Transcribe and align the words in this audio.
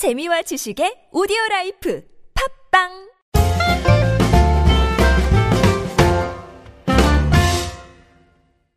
재미와 0.00 0.40
지식의 0.40 1.08
오디오 1.12 1.36
라이프 1.50 2.02
팟빵 2.32 2.88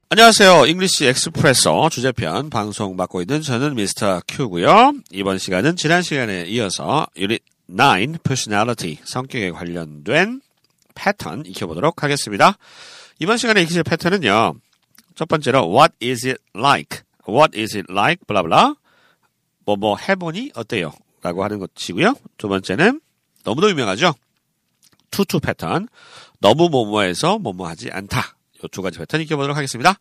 안녕하세요. 0.09 0.65
English 0.66 1.05
Expresso 1.05 1.88
주제편 1.91 2.49
방송 2.49 2.97
맡고 2.97 3.21
있는 3.21 3.41
저는 3.41 3.75
미스터 3.75 4.20
큐고요. 4.28 4.96
이번 5.12 5.38
시간은 5.38 5.78
지난 5.78 6.01
시간에 6.01 6.44
이어서 6.47 7.08
유닛 7.15 7.42
9 7.69 8.17
personality 8.21 8.97
성격에 9.05 9.51
관련된 9.51 10.42
패턴 10.94 11.46
익혀보도록 11.46 12.03
하겠습니다. 12.03 12.58
이번 13.19 13.37
시간에 13.37 13.62
익히실 13.62 13.83
패턴은요. 13.83 14.55
첫 15.15 15.29
번째로 15.29 15.74
what 15.74 15.94
is 16.03 16.27
it 16.27 16.41
like? 16.53 16.99
what 17.26 17.58
is 17.58 17.77
it 17.77 17.90
like? 17.90 18.26
blah 18.27 18.52
blah 18.52 18.76
뭐뭐 19.66 19.95
해보니 19.95 20.52
어때요? 20.55 20.91
라고 21.23 21.44
하는 21.44 21.58
것이고요. 21.59 22.13
두 22.38 22.48
번째는 22.48 23.02
너무도 23.43 23.70
유명하죠. 23.70 24.13
too 25.09 25.27
to 25.27 25.39
패턴 25.39 25.88
너무 26.39 26.70
뭐뭐해서 26.70 27.39
뭐뭐하지 27.39 27.89
않다. 27.91 28.35
이 28.63 28.67
두 28.71 28.81
가지 28.81 28.98
패턴 28.99 29.20
익혀보도록 29.21 29.57
하겠습니다. 29.57 29.95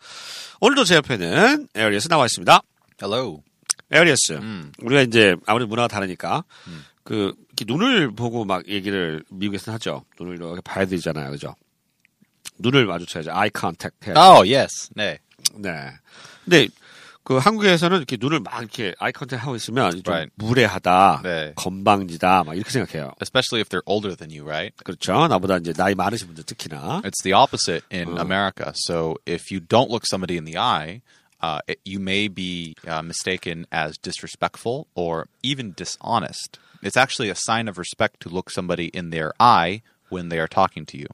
오늘도 0.61 0.85
제 0.85 0.97
옆에는 0.97 1.69
에어리어스 1.75 2.09
나와 2.09 2.27
있습니다. 2.27 2.61
Hello. 3.03 3.43
에어리어스. 3.91 4.39
우리가 4.83 5.03
이제 5.03 5.35
아무래도 5.47 5.69
문화가 5.69 5.89
다르니까 5.89 6.45
그 7.05 7.35
이렇게 7.49 7.65
눈을 7.67 8.15
보고 8.15 8.45
막 8.45 8.69
얘기를 8.69 9.25
미국에서는 9.31 9.75
하죠. 9.75 10.05
눈을 10.21 10.37
이렇게 10.37 10.61
봐야 10.61 10.87
되잖아요, 10.87 11.31
그죠? 11.33 11.55
눈을 12.59 12.87
마주쳐야죠. 12.87 13.33
아이 13.33 13.51
컨택 13.51 13.95
해야 14.07 14.15
Oh, 14.15 14.55
yes. 14.55 14.91
네. 14.95 15.19
네. 15.57 15.91
근데 16.45 16.69
그 17.25 17.37
한국에서는 17.39 17.97
이렇게 17.97 18.17
눈을 18.19 18.41
막 18.41 18.59
이렇게 18.59 18.95
아이 18.99 19.13
컨택 19.13 19.41
하고 19.41 19.55
있으면 19.55 19.91
좀 20.03 20.03
Right. 20.13 20.31
무례하다, 20.37 21.21
네. 21.23 21.53
건방지다, 21.55 22.45
막 22.45 22.55
이렇게 22.57 22.71
생각해요. 22.71 23.13
Especially 23.21 23.61
if 23.61 23.69
they're 23.69 23.87
older 23.87 24.17
than 24.17 24.31
you, 24.31 24.45
right? 24.45 24.75
그렇죠. 24.85 25.29
나보다 25.29 25.59
이제 25.59 25.73
나이 25.73 25.95
많으신 25.95 26.27
분들 26.27 26.45
특히나. 26.45 27.03
It's 27.05 27.23
the 27.23 27.33
opposite 27.33 27.85
in 27.93 28.19
America. 28.19 28.73
So 28.75 29.17
if 29.27 29.53
you 29.53 29.61
don't 29.61 29.89
look 29.91 30.05
somebody 30.07 30.37
in 30.37 30.45
the 30.45 30.59
eye, 30.59 31.03
uh, 31.41 31.61
it, 31.69 31.79
you 31.85 32.01
may 32.01 32.27
be 32.29 32.75
uh, 32.87 33.03
mistaken 33.03 33.67
as 33.73 33.97
disrespectful 33.99 34.89
or 34.95 35.27
even 35.43 35.75
dishonest. 35.77 36.59
It's 36.83 36.97
actually 36.97 37.31
a 37.31 37.37
sign 37.37 37.69
of 37.69 37.79
respect 37.79 38.19
to 38.21 38.29
look 38.29 38.51
somebody 38.51 38.91
in 38.93 39.11
their 39.11 39.33
eye 39.39 39.83
when 40.09 40.29
they 40.29 40.39
are 40.41 40.49
talking 40.49 40.85
to 40.87 40.99
you. 40.99 41.07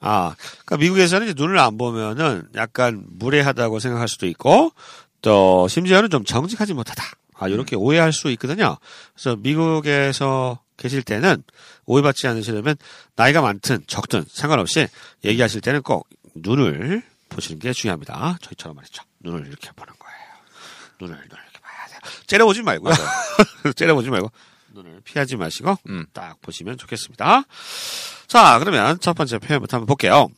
아, 0.00 0.34
그러니까 0.66 0.76
미국에서는 0.78 1.28
이제 1.28 1.34
눈을 1.36 1.56
안 1.58 1.78
보면은 1.78 2.48
약간 2.56 3.06
무례하다고 3.08 3.78
생각할 3.78 4.06
수도 4.08 4.26
있고 4.26 4.72
또 5.24 5.66
심지어는 5.68 6.10
좀 6.10 6.22
정직하지 6.22 6.74
못하다. 6.74 7.02
아, 7.36 7.48
이렇게 7.48 7.76
오해할 7.76 8.12
수 8.12 8.30
있거든요. 8.32 8.76
그래서 9.14 9.36
미국에서 9.36 10.60
계실 10.76 11.02
때는 11.02 11.42
오해받지 11.86 12.28
않으시려면 12.28 12.76
나이가 13.16 13.40
많든 13.40 13.84
적든 13.86 14.26
상관없이 14.28 14.86
얘기하실 15.24 15.62
때는 15.62 15.80
꼭 15.80 16.06
눈을 16.34 17.02
보시는 17.30 17.58
게 17.58 17.72
중요합니다. 17.72 18.36
저희처럼 18.42 18.76
말이죠. 18.76 19.02
눈을 19.20 19.46
이렇게 19.46 19.70
보는 19.74 19.94
거예요. 19.98 20.18
눈을, 21.00 21.14
눈을 21.14 21.42
이렇게 21.42 21.58
봐야 21.60 21.86
돼요. 21.86 22.00
째려보지 22.26 22.62
말고요. 22.62 22.92
째려보지 23.74 24.10
말고 24.10 24.30
눈을 24.74 25.00
피하지 25.04 25.36
마시고 25.36 25.78
음. 25.88 26.04
딱 26.12 26.38
보시면 26.42 26.76
좋겠습니다. 26.76 27.44
자, 28.26 28.58
그러면 28.58 29.00
첫 29.00 29.14
번째 29.14 29.38
표현부터 29.38 29.78
한번 29.78 29.86
볼게요. 29.86 30.28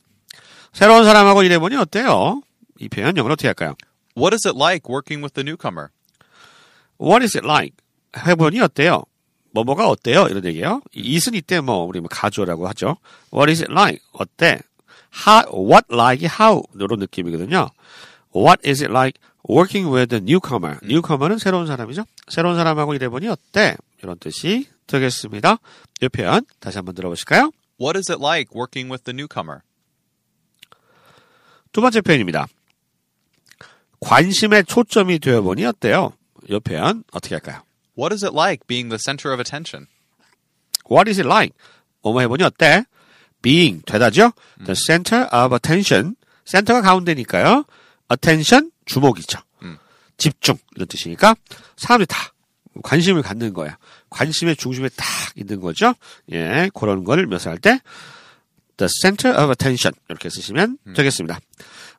새로운 0.71 1.03
사람하고 1.03 1.43
일해보니 1.43 1.75
어때요? 1.75 2.41
이 2.79 2.87
표현 2.87 3.17
영어로 3.17 3.33
어떻게 3.33 3.49
할까요? 3.49 3.75
What 4.17 4.33
is 4.33 4.47
it 4.47 4.57
like 4.57 4.89
working 4.89 5.21
with 5.21 5.35
the 5.35 5.43
newcomer? 5.43 5.91
What 6.97 7.21
is 7.23 7.37
it 7.37 7.45
like? 7.45 7.75
해보니 8.17 8.59
어때요? 8.59 9.03
뭐뭐가 9.51 9.87
어때요? 9.87 10.25
이런 10.27 10.43
얘기예요. 10.43 10.81
이 10.95 11.15
is은 11.15 11.35
이때 11.35 11.61
뭐 11.61 11.85
우리 11.85 11.99
뭐 11.99 12.09
가조라고 12.09 12.67
하죠. 12.69 12.97
What 13.31 13.51
is 13.51 13.61
it 13.61 13.71
like? 13.71 14.01
어때? 14.13 14.61
How, 15.13 15.45
what 15.53 15.85
like 15.93 16.27
how 16.27 16.63
이런 16.73 16.99
느낌이거든요. 16.99 17.69
What 18.35 18.67
is 18.67 18.81
it 18.83 18.91
like 18.91 19.21
working 19.47 19.93
with 19.93 20.09
the 20.09 20.19
newcomer? 20.19 20.79
newcomer는 20.83 21.37
새로운 21.37 21.67
사람이죠. 21.67 22.05
새로운 22.29 22.55
사람하고 22.55 22.95
일해보니 22.95 23.27
어때? 23.27 23.77
이런 24.01 24.17
뜻이 24.17 24.67
되겠습니다. 24.87 25.57
이 26.01 26.09
표현 26.09 26.43
다시 26.59 26.79
한번 26.79 26.95
들어보실까요? 26.95 27.51
What 27.79 27.95
is 27.95 28.11
it 28.11 28.19
like 28.19 28.49
working 28.55 28.89
with 28.91 29.03
the 29.03 29.13
newcomer? 29.13 29.61
두 31.71 31.81
번째 31.81 32.01
표현입니다. 32.01 32.47
관심의 34.07 34.63
초점이 34.63 35.19
되어보니 35.19 35.65
어때요? 35.65 36.13
이 36.49 36.57
표현 36.59 37.03
어떻게 37.11 37.35
할까요? 37.35 37.61
What 37.97 38.13
is 38.13 38.23
it 38.23 38.33
like 38.33 38.65
being 38.65 38.89
the 38.89 38.97
center 38.97 39.33
of 39.33 39.41
attention? 39.41 39.87
What 40.89 41.09
is 41.09 41.19
it 41.19 41.27
like? 41.27 41.53
뭐뭐 42.03 42.21
해보니 42.21 42.43
어때? 42.43 42.85
Being 43.41 43.83
되다죠? 43.85 44.31
The 44.63 44.75
center 44.75 45.27
of 45.33 45.53
attention. 45.53 46.15
센터가 46.45 46.81
가운데니까요. 46.81 47.65
Attention 48.09 48.71
주목이죠. 48.85 49.39
음. 49.63 49.77
집중 50.15 50.57
이런 50.75 50.87
뜻이니까 50.87 51.35
사람들이 51.75 52.07
다 52.07 52.33
관심을 52.83 53.21
갖는 53.23 53.53
거야. 53.53 53.77
관심의 54.09 54.55
중심에 54.55 54.87
딱 54.95 55.05
있는 55.35 55.59
거죠. 55.59 55.93
예, 56.31 56.69
그런 56.73 57.03
걸 57.03 57.25
묘사할 57.25 57.57
때 57.57 57.81
the 58.77 58.87
center 59.01 59.37
of 59.37 59.49
attention 59.51 59.93
이렇게 60.07 60.29
쓰시면 60.29 60.77
되겠습니다. 60.95 61.39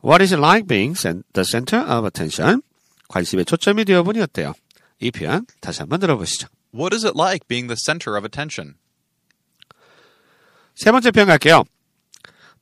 What 0.02 0.22
is 0.22 0.32
it 0.32 0.40
like 0.40 0.66
being 0.66 0.94
the 0.94 1.44
center 1.44 1.80
of 1.80 2.06
attention? 2.06 2.62
관심의 3.08 3.44
초점이 3.44 3.84
되어보니 3.84 4.20
어때요? 4.20 4.54
이 5.00 5.10
표현 5.10 5.46
다시 5.60 5.80
한번 5.80 6.00
들어보시죠. 6.00 6.48
What 6.74 6.94
is 6.94 7.04
it 7.06 7.18
like 7.18 7.48
being 7.48 7.66
the 7.68 7.76
center 7.76 8.16
of 8.16 8.24
attention? 8.24 8.74
세 10.74 10.92
번째 10.92 11.10
표현 11.10 11.26
갈게요. 11.28 11.64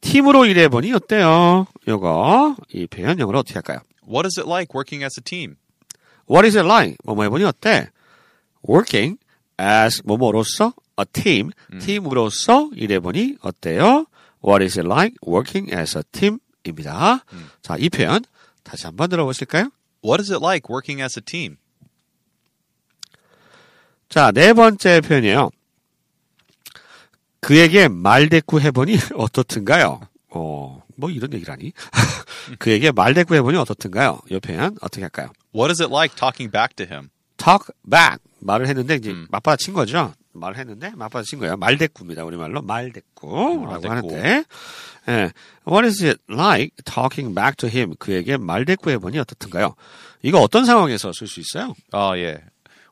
팀으로 0.00 0.46
일해보니 0.46 0.92
어때요? 0.92 1.66
요거, 1.88 2.56
이 2.72 2.86
표현 2.86 3.18
영어로 3.18 3.40
어떻게 3.40 3.54
할까요? 3.54 3.80
What 4.06 4.26
is 4.26 4.38
it 4.38 4.48
like 4.48 4.74
working 4.74 5.04
as 5.04 5.18
a 5.18 5.22
team? 5.22 5.56
What 6.28 6.46
is 6.46 6.56
it 6.56 6.66
like? 6.66 6.96
뭐뭐 7.04 7.24
해보니 7.24 7.44
어때? 7.44 7.90
Working 8.66 9.18
as 9.60 10.02
뭐뭐로서 10.04 10.72
a 10.98 11.04
team, 11.12 11.50
팀으로서 11.80 12.70
일해보니 12.74 13.36
어때요? 13.40 14.06
What 14.42 14.62
is 14.64 14.78
it 14.78 14.86
like 14.86 15.16
working 15.26 15.74
as 15.74 15.96
a 15.96 16.04
team 16.12 16.38
입니다. 16.70 17.24
자, 17.62 17.76
이 17.78 17.88
표현 17.88 18.24
다시 18.62 18.86
한번 18.86 19.08
들어보실까요? 19.10 19.70
What 20.04 20.20
is 20.20 20.32
it 20.32 20.42
like 20.42 20.68
working 20.70 21.02
as 21.02 21.18
a 21.18 21.22
team? 21.22 21.56
자, 24.08 24.30
네 24.32 24.52
번째 24.52 25.00
표현이에요. 25.00 25.50
그에게 27.40 27.88
말대꾸 27.88 28.60
해보니 28.60 28.98
어떻든가요? 29.14 30.00
어, 30.30 30.82
뭐 30.96 31.10
이런 31.10 31.32
얘기라니? 31.32 31.72
그에게 32.58 32.92
말대꾸 32.92 33.34
해보니 33.34 33.56
어떻든가요? 33.58 34.20
이 34.30 34.38
표현 34.40 34.76
어떻게 34.80 35.02
할까요? 35.02 35.30
What 35.54 35.70
is 35.70 35.82
it 35.82 35.92
like 35.92 36.16
talking 36.16 36.50
back 36.50 36.74
to 36.76 36.86
him? 36.86 37.10
talk 37.36 37.72
back 37.88 38.18
말을 38.40 38.68
했는데 38.68 38.96
이제 38.96 39.14
맞받아친 39.30 39.74
거죠. 39.74 40.12
말을 40.35 40.57
했는데 40.57 40.91
맞받아친 40.91 41.39
거예요. 41.39 41.57
말대꾸입니다. 41.57 42.23
우리말로 42.25 42.61
말대꾸라고 42.61 43.61
말대꾸. 43.61 43.89
하는데 43.89 44.43
예. 45.09 45.31
What 45.67 45.85
is 45.85 46.03
it 46.03 46.21
like 46.29 46.73
talking 46.85 47.33
back 47.33 47.55
to 47.57 47.69
him? 47.69 47.95
그에게 47.97 48.37
말대꾸 48.37 48.89
해보니 48.91 49.17
어떻든가요? 49.19 49.75
이거 50.21 50.39
어떤 50.39 50.65
상황에서 50.65 51.11
쓸 51.13 51.27
수 51.27 51.39
있어요? 51.39 51.73
Oh 51.93 52.13
yeah. 52.13 52.41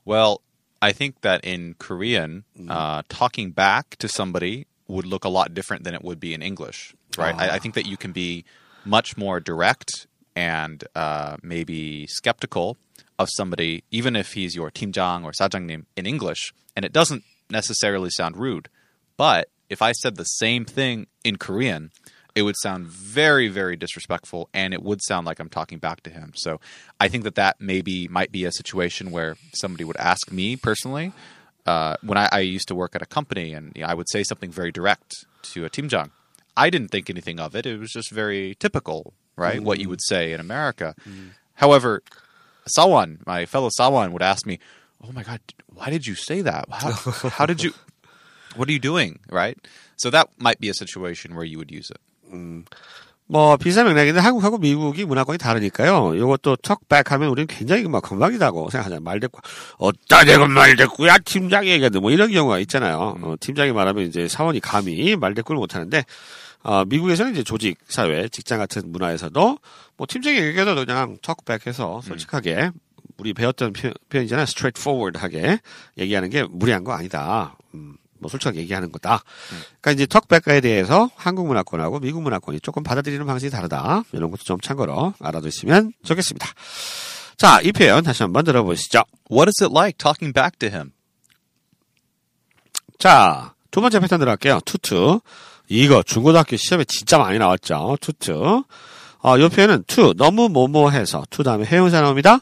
Well, 0.06 0.41
I 0.81 0.91
think 0.94 1.22
that 1.22 1.44
in 1.44 1.75
Korean, 1.78 2.44
uh, 2.69 3.03
talking 3.09 3.52
back 3.52 3.97
to 4.00 4.07
somebody 4.07 4.66
would 4.88 5.06
look 5.06 5.25
a 5.25 5.30
lot 5.30 5.53
different 5.53 5.84
than 5.84 5.94
it 5.94 6.03
would 6.03 6.19
be 6.19 6.34
in 6.34 6.41
English, 6.41 6.96
right? 7.18 7.35
I, 7.38 7.56
I 7.56 7.59
think 7.59 7.75
that 7.75 7.85
you 7.85 7.97
can 7.97 8.12
be 8.12 8.44
much 8.85 9.18
more 9.18 9.40
direct 9.40 10.07
and 10.35 10.84
uh, 10.96 11.35
maybe 11.44 12.07
skeptical 12.07 12.78
of 13.19 13.28
somebody, 13.35 13.84
even 13.91 14.16
if 14.16 14.34
he's 14.34 14.56
your 14.56 14.72
팀장 14.72 15.25
or 15.25 15.34
사장님 15.34 15.84
in 15.97 16.06
English, 16.07 16.53
and 16.75 16.85
it 16.85 16.94
doesn't 16.94 17.24
necessarily 17.50 18.11
sound 18.11 18.37
rude. 18.37 18.69
But 19.17 19.49
if 19.69 19.82
I 19.82 19.93
said 19.93 20.17
the 20.17 20.25
same 20.25 20.64
thing 20.64 21.06
in 21.25 21.37
Korean, 21.37 21.91
it 22.35 22.43
would 22.43 22.56
sound 22.62 22.87
very, 22.87 23.49
very 23.49 23.76
disrespectful, 23.76 24.49
and 24.52 24.75
it 24.75 24.82
would 24.82 25.00
sound 25.02 25.26
like 25.26 25.38
I'm 25.38 25.49
talking 25.49 25.79
back 25.79 26.02
to 26.02 26.11
him. 26.11 26.32
So 26.35 26.61
I 27.00 27.08
think 27.08 27.25
that 27.25 27.37
that 27.37 27.61
maybe 27.61 28.08
might 28.08 28.32
be 28.32 28.44
a 28.44 28.52
situation 28.52 29.11
where 29.11 29.37
somebody 29.55 29.85
would 29.85 29.96
ask 29.96 30.32
me 30.32 30.56
personally. 30.56 31.12
Uh, 31.64 31.96
when 32.02 32.19
I, 32.19 32.29
I 32.31 32.41
used 32.41 32.69
to 32.69 32.75
work 32.75 32.94
at 32.94 33.02
a 33.02 33.06
company, 33.06 33.55
and 33.55 33.73
you 33.75 33.82
know, 33.82 33.88
I 33.88 33.94
would 33.94 34.11
say 34.11 34.23
something 34.23 34.50
very 34.50 34.70
direct 34.73 35.25
to 35.52 35.64
a 35.64 35.70
팀장. 35.70 36.11
I 36.56 36.70
didn't 36.70 36.88
think 36.88 37.08
anything 37.08 37.41
of 37.41 37.55
it. 37.55 37.67
It 37.67 37.79
was 37.79 37.91
just 37.91 38.11
very 38.11 38.55
typical, 38.56 39.14
right? 39.37 39.61
What 39.62 39.79
you 39.81 39.88
would 39.88 40.02
say 40.02 40.32
in 40.32 40.41
America. 40.41 40.94
However, 41.55 42.02
Sawan, 42.76 43.25
my 43.26 43.46
fellow 43.46 43.70
Sawan, 43.79 44.12
would 44.12 44.23
ask 44.23 44.44
me, 44.46 44.58
"Oh 45.05 45.12
my 45.12 45.23
God, 45.23 45.41
why 45.69 45.91
did 45.91 46.06
you 46.09 46.17
say 46.17 46.41
that? 46.41 46.65
How, 46.73 46.93
how 47.29 47.45
did 47.47 47.62
you? 47.62 47.73
What 48.56 48.71
are 48.71 48.73
you 48.73 48.81
doing?" 48.81 49.21
Right. 49.29 49.56
So 49.97 50.11
that 50.11 50.29
might 50.41 50.59
be 50.61 50.71
a 50.71 50.75
situation 50.75 51.37
where 51.37 51.45
you 51.45 51.59
would 51.59 51.71
use 51.71 51.93
it. 51.93 52.01
뭐 53.27 53.56
비슷한 53.56 53.87
맥락인데 53.87 54.21
한국하고 54.21 54.59
미국이 54.59 55.05
문화권이 55.05 55.39
다르니까요. 55.39 56.15
이것도 56.15 56.56
턱백 56.56 57.11
하면 57.12 57.29
우리는 57.31 57.47
굉장히 57.47 57.85
막 57.89 58.03
건방지다고 58.03 58.69
생각하잖아요. 58.71 59.01
말대꾸 59.01 59.41
어따 59.79 60.25
대고 60.25 60.47
말대꾸야 60.49 61.19
팀장이 61.19 61.69
얘기하는데 61.69 62.01
뭐 62.01 62.11
이런 62.11 62.31
경우가 62.31 62.59
있잖아요. 62.61 63.17
어, 63.23 63.35
팀장이 63.41 63.73
말하면 63.73 64.06
이제 64.06 64.29
사원이 64.29 64.61
감히 64.61 65.17
말대꾸를 65.17 65.59
못하는데 65.59 66.05
어, 66.65 66.85
미국에서는 66.85 67.33
이제 67.33 67.43
조직 67.43 67.79
사회 67.89 68.29
직장 68.29 68.59
같은 68.59 68.93
문화에서도 68.93 69.59
뭐 69.97 70.06
팀장이 70.09 70.37
얘기해도 70.39 70.75
그냥 70.75 71.17
턱백해서 71.23 72.03
솔직하게 72.03 72.71
우리 73.19 73.32
배웠던 73.32 73.72
표, 73.72 73.93
현이잖아요 74.11 74.44
straightforward하게 74.44 75.61
얘기하는 75.99 76.31
게 76.31 76.44
무리한 76.44 76.84
거 76.84 76.93
아니다. 76.93 77.56
음, 77.75 77.96
뭐 78.19 78.31
솔직하게 78.31 78.61
얘기하는 78.61 78.90
거다. 78.90 79.22
그러니까 79.81 79.93
이제 79.93 80.06
턱백과에 80.06 80.61
대해서 80.61 81.11
한국 81.14 81.46
문화권하고 81.46 82.00
미국 82.00 82.22
문화권이 82.22 82.61
조금 82.61 82.82
받아들이는 82.82 83.26
방식이 83.26 83.50
다르다. 83.50 84.02
이런 84.12 84.31
것도 84.31 84.43
좀 84.44 84.61
참고로 84.61 85.14
알아두시면 85.20 85.93
좋겠습니다. 86.05 86.49
자, 87.37 87.61
이 87.62 87.72
표현 87.72 88.02
다시 88.02 88.22
한번 88.22 88.44
들어보시죠. 88.44 89.02
What 89.31 89.49
is 89.49 89.62
it 89.62 89.72
like 89.72 89.99
talking 89.99 90.32
back 90.32 90.58
to 90.58 90.69
him? 90.69 90.93
자, 92.99 93.55
두 93.70 93.81
번째 93.81 94.00
패턴 94.00 94.20
들어갈게요. 94.20 94.60
투투. 94.64 95.20
이거 95.69 96.02
중고등학교 96.02 96.56
시험에 96.56 96.84
진짜 96.84 97.19
많이 97.19 97.38
나왔죠. 97.38 97.99
투투. 98.00 98.64
어, 99.19 99.38
이 99.38 99.49
표현은 99.49 99.84
to 99.87 100.12
너무 100.14 100.49
뭐뭐해서 100.49 101.25
to 101.31 101.43
다음에 101.43 101.64
해용사 101.64 102.00
나옵니다. 102.00 102.38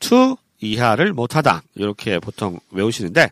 To 0.00 0.36
이하를 0.60 1.12
못하다 1.14 1.62
이렇게 1.74 2.18
보통 2.18 2.58
외우시는데 2.70 3.30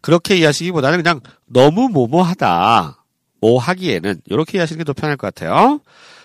그렇게 0.00 0.36
이해하시기보다는 0.36 1.02
그냥 1.02 1.20
너무 1.46 1.88
뭐뭐하다 1.88 3.02
뭐 3.40 3.58
하기에는 3.58 4.20
이렇게 4.26 4.58
이해하시는 4.58 4.78
게 4.78 4.84
더 4.84 4.92
편할 4.92 5.16
것 5.16 5.32
같아요. 5.34 5.80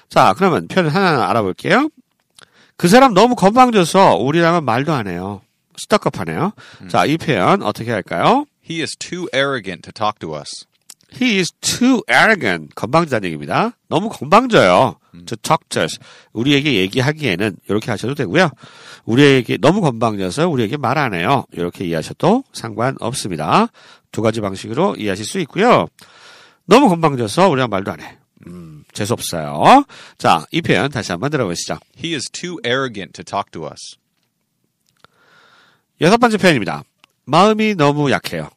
자 0.10 0.34
그러면 0.38 0.68
표현 0.68 0.90
하나 0.90 1.28
알아볼게요. 1.30 1.90
그 2.78 2.88
사람 2.88 3.13
너무 3.13 3.36
건방져서 3.36 4.16
우리랑은 4.18 4.63
말도 4.66 4.94
안 4.94 5.07
해요. 5.07 5.42
스떡업하네요. 5.78 6.54
자이 6.89 7.18
표현 7.18 7.63
어떻게 7.63 7.92
할까요? 7.92 8.46
He 8.69 8.81
is 8.81 8.96
too 8.98 9.28
arrogant 9.34 9.81
to 9.81 9.92
talk 9.92 10.19
to 10.19 10.36
us. 10.38 10.66
He 11.21 11.38
is 11.38 11.51
too 11.62 12.01
arrogant. 12.10 12.74
건방지다는 12.75 13.25
얘기입니다. 13.27 13.77
너무 13.88 14.10
건방져요. 14.10 14.98
To 15.25 15.38
talk 15.38 15.68
to 15.69 15.83
us. 15.83 16.00
우리에게 16.33 16.74
얘기하기에는 16.74 17.57
이렇게 17.69 17.92
하셔도 17.92 18.15
되고요. 18.15 18.50
우리에게 19.06 19.57
너무 19.57 19.81
건방져서 19.81 20.50
우리에게 20.50 20.77
말 20.77 20.98
안 20.98 21.13
해요. 21.13 21.45
이렇게 21.51 21.86
이해하셔도 21.86 22.44
상관없습니다. 22.54 23.68
두 24.12 24.21
가지 24.21 24.42
방식으로 24.42 24.95
이해하실 24.98 25.25
수 25.25 25.39
있고요. 25.42 25.88
너무 26.65 26.89
건방져서 26.89 27.50
우리랑 27.50 27.69
말도 27.69 27.92
안 27.92 28.01
해. 28.01 28.18
음, 28.48 28.83
재수 28.92 29.13
없어요. 29.13 29.86
자, 30.18 30.45
이 30.51 30.62
표현 30.62 30.89
다시 30.89 31.12
한번 31.12 31.30
들어보시죠. 31.30 31.77
He 32.04 32.13
is 32.15 32.30
too 32.31 32.57
arrogant 32.65 33.13
to 33.13 33.24
talk 33.24 33.51
to 33.51 33.65
us. 33.65 33.98
여섯 36.01 36.18
번째 36.18 36.38
표현입니다. 36.38 36.83
마음이 37.25 37.75
너무 37.75 38.12
약해요. 38.12 38.50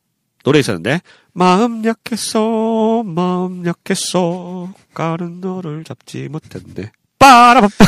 노래 0.42 0.58
있었는데 0.60 1.00
마음 1.36 1.84
약했어 1.84 3.02
마음 3.04 3.66
약했어 3.66 4.72
까는 4.94 5.42
너를 5.42 5.84
잡지 5.84 6.30
못했네 6.30 6.90
빠라바빠 7.18 7.84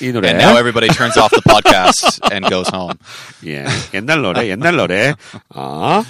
이 0.00 0.12
노래 0.12 0.28
And 0.28 0.40
now 0.40 0.56
everybody 0.56 0.86
turns 0.94 1.18
off 1.18 1.30
the 1.30 1.42
podcast 1.42 2.20
and 2.32 2.48
goes 2.48 2.70
home. 2.72 2.94
예 3.44 3.64
옛날 3.92 4.22
노래 4.22 4.48
옛날 4.48 4.76
노래 4.76 5.14
아, 5.48 6.04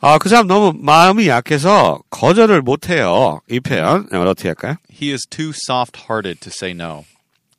아, 0.00 0.16
그 0.16 0.30
사람 0.30 0.46
너무 0.46 0.72
마음이 0.74 1.28
약해서 1.28 2.00
거절을 2.08 2.62
못해요. 2.62 3.42
이 3.50 3.60
표현 3.60 4.08
어떻게 4.10 4.48
할까요? 4.48 4.76
He 4.90 5.12
is 5.12 5.26
too 5.28 5.50
soft-hearted 5.50 6.40
to 6.40 6.50
say 6.50 6.72
no. 6.72 7.04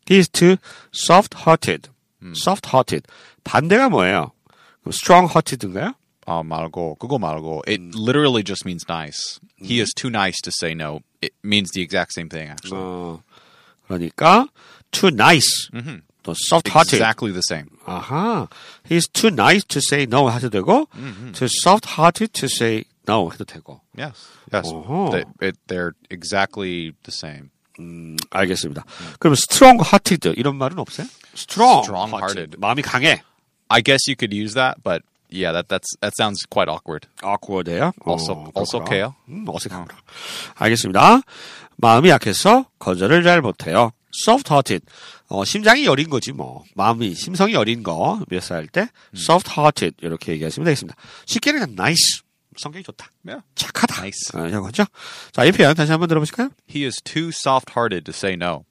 He's 0.08 0.28
too 0.28 0.58
soft-hearted. 0.92 1.90
soft-hearted. 2.34 3.04
반대가 3.44 3.90
뭐예요? 3.90 4.32
strong-hearted인가요? 4.88 5.94
아 6.29 6.43
말고 6.43 6.97
그거 6.97 7.19
말고 7.19 7.63
it 7.67 7.81
literally 7.95 8.43
just 8.43 8.65
means 8.65 8.85
nice. 8.89 9.39
He 9.57 9.81
is 9.81 9.93
too 9.95 10.09
nice 10.09 10.41
to 10.43 10.51
say 10.51 10.75
no. 10.75 11.01
It 11.21 11.33
means 11.43 11.71
the 11.73 11.83
exact 11.83 12.13
same 12.13 12.29
thing 12.29 12.49
actually. 12.49 12.81
어, 12.81 13.23
그러니까 13.87 14.49
too 14.91 15.11
nice. 15.11 15.69
또 16.23 16.35
soft-hearted. 16.35 16.97
Exactly 16.97 17.33
the 17.33 17.43
same. 17.43 17.69
아하. 17.85 18.49
He's 18.89 19.07
too 19.07 19.29
nice 19.29 19.65
to 19.69 19.81
say 19.81 20.07
no 20.09 20.31
해도 20.31 20.49
되고 20.49 20.89
too 21.35 21.49
soft-hearted 21.49 22.33
to 22.33 22.47
say 22.47 22.85
no 23.07 23.29
해도 23.31 23.45
되고. 23.45 23.81
Yes. 23.97 24.17
Yes. 24.51 24.73
Oh. 24.73 25.11
They, 25.11 25.25
it, 25.41 25.59
they're 25.69 25.93
exactly 26.11 26.95
the 27.05 27.13
same. 27.13 27.51
알겠습니다. 28.31 28.85
그럼 29.19 29.35
strong-hearted 29.35 30.33
이런 30.39 30.57
말은 30.57 30.79
없어요? 30.79 31.07
strong. 31.35 31.83
Strong-hearted. 31.85 32.57
마음이 32.59 32.83
강해. 32.83 33.23
I 33.69 33.83
guess 33.83 34.07
you 34.09 34.17
could 34.17 34.33
use 34.33 34.55
that, 34.55 34.83
but 34.83 35.03
yeah, 35.32 35.52
that 35.54 35.68
that's 35.68 35.88
that 36.02 36.14
sounds 36.18 36.46
quite 36.50 36.70
awkward. 36.70 37.08
awkward해요. 37.22 37.92
Also- 38.06 38.34
어, 38.34 38.52
also 38.56 38.80
그렇구나. 38.80 38.84
okay-요? 38.86 39.16
음, 39.30 39.46
어색하구나. 39.48 39.98
알겠습니다. 40.56 41.22
마음이 41.78 42.10
약해서 42.10 42.66
거절을 42.80 43.24
잘 43.24 43.42
못해요. 43.42 43.92
soft-hearted. 44.26 44.86
어, 45.30 45.46
심장이 45.46 45.86
여린 45.86 46.10
거지 46.10 46.32
뭐. 46.32 46.64
마음이 46.76 47.14
심성이 47.16 47.54
여린 47.54 47.84
거 47.84 48.20
묘사할 48.30 48.68
때 48.68 48.90
soft-hearted 49.16 49.96
이렇게 50.02 50.32
얘기하시면 50.34 50.66
되겠습니다. 50.66 50.98
쉽게는 51.26 51.74
nice. 51.80 52.22
성격이 52.58 52.84
좋다. 52.84 53.08
Yeah. 53.26 53.46
착하다. 53.56 53.96
Nice. 54.02 54.32
어, 54.38 54.46
이런 54.48 54.64
거죠. 54.64 54.84
자, 55.32 55.46
이 55.46 55.52
표현 55.52 55.74
다시 55.76 55.92
한번 55.92 56.10
들어보실까요? 56.10 56.50
He 56.70 56.84
is 56.86 57.02
too 57.04 57.30
soft-hearted 57.30 58.04
to 58.04 58.12
say 58.14 58.34
no. 58.34 58.66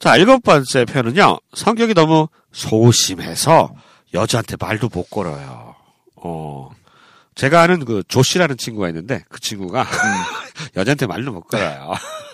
자, 0.00 0.16
일곱 0.16 0.42
번째 0.42 0.84
표현은요. 0.84 1.38
성격이 1.54 1.94
너무 1.94 2.28
소심해서 2.52 3.72
여자한테 4.16 4.56
말도 4.58 4.88
못 4.92 5.08
걸어요. 5.10 5.74
어. 6.16 6.70
제가 7.34 7.60
아는 7.62 7.84
그 7.84 8.02
조씨라는 8.08 8.56
친구가 8.56 8.88
있는데 8.88 9.22
그 9.28 9.38
친구가 9.40 9.86
여자한테 10.76 11.06
말도 11.06 11.32
못 11.32 11.42
걸어요. 11.42 11.92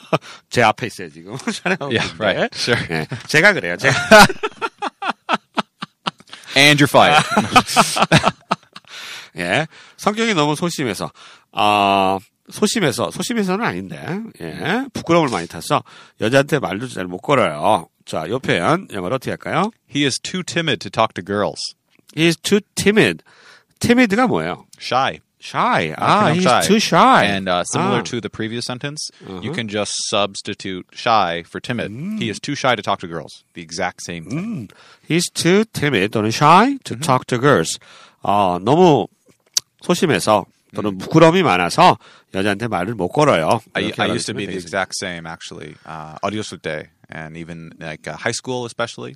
제 0.49 0.63
앞에 0.63 0.87
있어요, 0.87 1.11
지금. 1.11 1.37
촬영하고 1.63 1.93
Yeah, 1.93 2.15
right. 2.19 2.49
Sure. 2.55 2.87
예, 2.91 3.07
제가 3.27 3.53
그래요. 3.53 3.77
제가 3.77 3.97
And 6.57 6.85
you're 6.85 6.89
fired. 6.89 7.25
예. 9.39 9.67
성격이 9.97 10.35
너무 10.35 10.55
소심해서 10.55 11.11
아 11.53 12.19
소심해서 12.53 13.11
소심해서는 13.11 13.65
아닌데 13.65 13.99
예. 14.41 14.85
부끄러움을 14.93 15.31
많이 15.31 15.49
타서 15.49 15.83
여자한테 16.21 16.59
말도 16.59 16.87
잘 16.89 17.07
못 17.07 17.19
걸어요. 17.19 17.89
자, 18.05 18.29
요 18.29 18.39
표현 18.39 18.89
영어로 18.93 19.17
어떻게 19.17 19.31
할까요? 19.31 19.71
he 19.89 20.05
is 20.05 20.21
too 20.21 20.43
timid 20.43 20.79
to 20.79 20.91
talk 20.91 21.15
to 21.15 21.25
girls. 21.25 21.61
He's 22.15 22.37
too 22.37 22.61
timid. 22.75 23.23
timid가 23.81 24.27
뭐예요? 24.27 24.67
Shy. 24.79 25.21
shy. 25.43 25.93
아, 25.97 26.31
그냥 26.31 26.37
he's 26.37 26.43
shy. 26.43 26.61
too 26.63 26.79
shy. 26.79 27.25
And 27.25 27.49
uh, 27.49 27.65
similar 27.65 28.01
아. 28.01 28.05
to 28.05 28.21
the 28.21 28.31
previous 28.31 28.65
sentence, 28.65 29.11
you 29.43 29.51
can 29.53 29.67
just 29.69 29.93
substitute 30.09 30.87
shy 30.93 31.43
for 31.49 31.59
timid. 31.61 31.91
He 32.21 32.29
is 32.31 32.39
too 32.39 32.55
shy 32.55 32.77
to 32.77 32.83
talk 32.83 33.01
to 33.01 33.09
girls. 33.09 33.43
The 33.55 33.63
exact 33.63 34.03
same 34.05 34.25
thing. 34.27 34.39
음, 34.39 34.71
he's 35.09 35.29
too 35.33 35.65
timid 35.73 36.13
또는 36.13 36.31
shy 36.31 36.79
to 36.85 36.95
talk 36.97 37.27
to 37.27 37.39
girls. 37.41 37.79
어, 38.23 38.59
너무 38.63 39.09
소심해서 39.83 40.45
또는 40.76 40.98
부끄러움이 40.98 41.44
많아서 41.44 41.98
여자한테 42.34 42.68
말을 42.68 42.94
못 42.94 43.08
걸어요. 43.10 43.62
I, 43.74 43.86
이렇게 43.86 44.02
I 44.04 44.10
used 44.12 44.28
to 44.28 44.34
알아두시면 44.34 44.38
be 44.38 44.46
the 44.46 44.60
되겠습니다. 44.60 44.68
exact 44.68 44.94
same, 45.00 45.26
actually. 45.26 45.76
Uh, 45.86 46.18
어렸을 46.22 46.60
때, 46.60 46.90
and 47.10 47.38
even 47.38 47.72
like 47.80 48.08
uh, 48.08 48.18
high 48.18 48.34
school, 48.36 48.66
especially. 48.66 49.16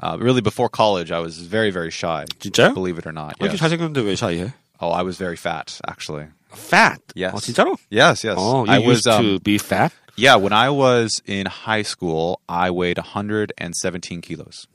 Uh, 0.00 0.16
really, 0.18 0.40
before 0.40 0.68
college, 0.68 1.12
I 1.12 1.20
was 1.20 1.38
very, 1.38 1.70
very 1.70 1.90
shy. 1.92 2.24
진짜요? 2.40 2.74
Believe 2.74 2.98
it 2.98 3.06
or 3.06 3.12
not. 3.12 3.36
왜 3.38 3.46
이렇게 3.46 3.52
Yes. 3.54 3.60
잘생겼는데 3.60 4.00
왜 4.02 4.16
shy해? 4.16 4.52
Oh, 4.80 4.90
I 4.90 5.02
was 5.04 5.16
very 5.16 5.36
fat, 5.36 5.78
actually. 5.86 6.26
fat. 6.50 6.98
Yes. 7.14 7.32
어, 7.34 7.38
진짜로? 7.38 7.76
Yes, 7.88 8.24
yes. 8.26 8.34
어, 8.36 8.66
you 8.66 8.72
I 8.72 8.78
used 8.78 9.06
was. 9.06 9.06
Um, 9.06 9.22
to 9.22 9.38
be 9.44 9.58
fat? 9.58 9.92
yeah, 10.16 10.34
when 10.34 10.52
I 10.52 10.70
was 10.70 11.22
in 11.24 11.46
high 11.46 11.82
school, 11.82 12.40
I 12.48 12.70
weighed 12.72 12.98
117 12.98 14.20
kilos. 14.22 14.66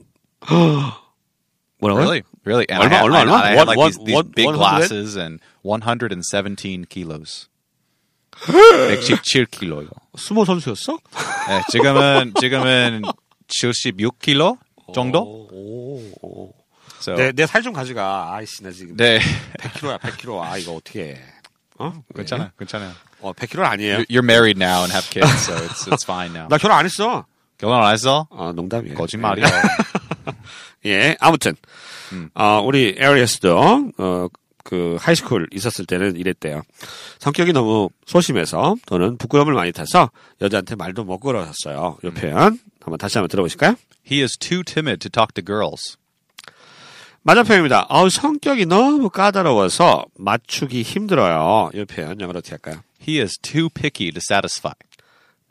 뭐라고요? 1.80 2.00
Really, 2.04 2.22
really. 2.44 2.66
And 2.70 2.82
얼마, 2.82 2.96
I 2.96 3.00
had, 3.00 3.04
얼마, 3.04 3.16
I- 3.18 3.22
얼마? 3.24 3.36
I 3.40 3.52
had 3.52 3.56
What- 3.56 3.68
like 3.68 3.78
what- 3.80 3.92
these, 3.92 4.04
these 4.04 4.14
what- 4.14 4.34
big 4.34 4.46
100? 4.46 4.58
glasses 4.58 5.16
and 5.16 5.40
117 5.62 6.84
kilos. 6.88 7.48
117kg요. 8.32 9.88
스모 10.16 10.44
선수였어? 10.44 10.98
네, 11.48 11.62
지금은 11.70 12.32
지금은 12.40 13.02
76kg 13.48 14.56
정도. 14.94 15.20
오, 15.22 16.00
오. 16.22 16.52
So, 17.00 17.14
내, 17.16 17.32
내살 17.32 17.62
좀 17.62 17.72
가져가. 17.72 18.34
아이씨, 18.34 18.62
나 18.62 18.70
지금 18.70 18.96
네, 18.96 19.18
100kg야, 19.58 19.98
100kg. 20.00 20.40
아, 20.42 20.56
이거 20.58 20.72
어떻게 20.74 21.14
해. 21.14 21.20
어? 21.78 21.92
괜찮아, 22.14 22.52
괜찮아요. 22.58 22.92
어, 23.20 23.32
100kg 23.32 23.64
아니에요. 23.64 23.98
You're, 23.98 24.06
you're 24.10 24.24
married 24.24 24.58
now 24.62 24.82
and 24.84 24.92
have 24.92 25.08
kids, 25.10 25.28
so 25.44 25.54
it's 25.56 25.86
it's 25.88 26.04
fine 26.04 26.32
now. 26.34 26.48
나 26.48 26.58
결혼 26.58 26.76
안 26.78 26.84
했어. 26.84 27.24
결혼 27.58 27.82
안 27.82 27.92
했어? 27.92 28.26
아, 28.30 28.52
농담이에요. 28.54 28.94
거짓말이야. 28.96 29.46
예, 30.86 31.16
아무튼, 31.20 31.54
음. 32.12 32.30
어, 32.34 32.60
우리 32.64 32.94
에리어스도, 32.98 33.92
어, 33.98 34.28
그 34.64 34.96
high 35.00 35.20
school 35.20 35.48
있었을 35.52 35.86
때는 35.86 36.16
이랬대요. 36.16 36.62
성격이 37.18 37.52
너무 37.52 37.88
소심해서 38.06 38.76
또는 38.86 39.16
부끄러움을 39.16 39.54
많이 39.54 39.72
타서 39.72 40.10
여자한테 40.40 40.76
말도 40.76 41.04
못 41.04 41.18
걸었어요. 41.18 41.98
이 42.04 42.10
표현 42.10 42.58
한번 42.80 42.98
다시 42.98 43.18
한번 43.18 43.28
들어보실까요? 43.28 43.74
He 44.10 44.22
is 44.22 44.36
too 44.38 44.62
timid 44.62 44.98
to 45.00 45.10
talk 45.10 45.32
to 45.34 45.44
girls. 45.44 45.96
맞는 47.22 47.44
표현입니다. 47.44 47.86
아우 47.88 48.08
성격이 48.08 48.66
너무 48.66 49.10
까다로워서 49.10 50.06
맞추기 50.16 50.82
힘들어요. 50.82 51.70
이 51.74 51.84
표현 51.84 52.20
영어로 52.20 52.38
어떻게 52.38 52.52
할까요? 52.52 52.82
He 53.06 53.20
is 53.20 53.38
too 53.38 53.68
picky 53.68 54.10
to 54.12 54.18
satisfy. 54.18 54.74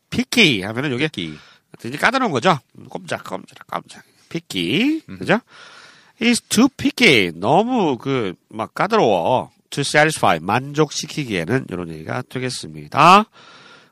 picky 0.09 0.63
하면은 0.63 0.93
이게 0.93 1.07
Picky. 1.07 1.37
되게 1.79 1.97
까다로운 1.97 2.31
거죠. 2.31 2.57
꼼짝 2.89 3.23
꼼짝 3.23 3.67
꼼짝 3.67 4.03
picky 4.29 5.01
그죠? 5.19 5.39
He's 6.21 6.41
too 6.49 6.67
picky. 6.77 7.31
너무 7.33 7.97
그 7.97 8.33
막 8.49 8.73
까다로워. 8.73 9.51
To 9.71 9.81
satisfy 9.81 10.39
만족시키기에는 10.39 11.67
이런 11.69 11.89
얘기가 11.89 12.23
되겠습니다. 12.27 13.25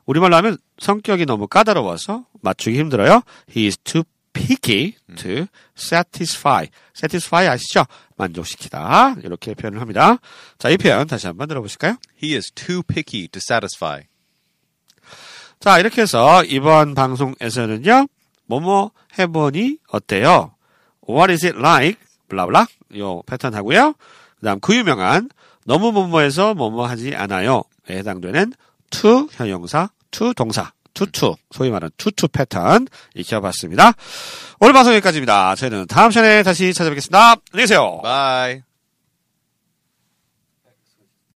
우리말로 0.06 0.36
하면 0.36 0.58
성격이 0.78 1.24
너무 1.26 1.46
까다로워서 1.46 2.24
맞추기 2.42 2.78
힘들어요. 2.78 3.22
He 3.54 3.66
is 3.66 3.76
too 3.78 4.02
picky 4.32 4.94
to 5.16 5.46
satisfy. 5.78 6.66
satisfy 6.96 7.46
아시죠? 7.46 7.84
만족시키다. 8.16 9.16
이렇게 9.22 9.54
표현을 9.54 9.80
합니다. 9.80 10.18
자, 10.58 10.68
이 10.68 10.76
표현 10.76 11.06
다시 11.06 11.28
한번 11.28 11.46
들어보실까요? 11.48 11.96
He 12.22 12.34
is 12.34 12.50
too 12.52 12.82
picky 12.82 13.28
to 13.28 13.38
satisfy. 13.38 14.02
자, 15.60 15.78
이렇게 15.78 16.02
해서 16.02 16.44
이번 16.44 16.94
방송에서는요, 16.94 18.06
뭐뭐 18.48 18.90
해보니 19.18 19.78
어때요? 19.88 20.54
What 21.08 21.30
is 21.32 21.46
it 21.46 21.58
like? 21.58 21.98
블라블라. 22.28 22.66
요 22.98 23.22
패턴 23.26 23.54
하고요. 23.54 23.94
그 24.40 24.44
다음 24.44 24.60
그 24.60 24.74
유명한 24.74 25.28
너무 25.64 25.92
뭐뭐해서 25.92 26.54
뭐뭐 26.54 26.86
하지 26.86 27.14
않아요. 27.14 27.62
에 27.88 27.98
해당되는 27.98 28.52
to 28.90 29.28
형용사, 29.32 29.90
to 30.10 30.32
동사, 30.34 30.72
to 30.94 31.06
to. 31.06 31.36
소위 31.50 31.70
말하는 31.70 31.90
to 31.96 32.10
to 32.10 32.28
패턴 32.28 32.86
익혀봤습니다. 33.14 33.92
오늘 34.60 34.72
방송 34.72 34.92
여기까지입니다. 34.94 35.54
저희는 35.54 35.86
다음 35.86 36.10
시간에 36.10 36.42
다시 36.42 36.72
찾아뵙겠습니다. 36.72 37.36
안녕히 37.52 37.62
계세요. 37.62 38.00
Bye. 38.02 38.67